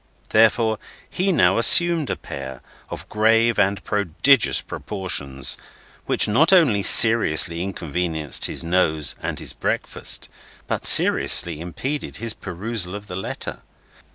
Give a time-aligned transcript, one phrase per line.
[0.29, 5.59] Therefore he now assumed a pair, of grave and prodigious proportions,
[6.07, 10.27] which not only seriously inconvenienced his nose and his breakfast,
[10.65, 13.61] but seriously impeded his perusal of the letter.